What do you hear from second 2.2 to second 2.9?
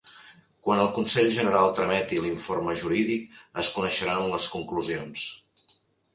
l'informe